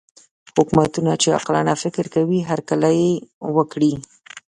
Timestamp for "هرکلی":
2.49-3.05